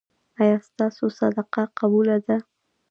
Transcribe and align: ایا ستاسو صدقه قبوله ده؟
ایا 0.41 0.57
ستاسو 0.67 1.05
صدقه 1.19 1.63
قبوله 1.79 2.17
ده؟ 2.27 2.37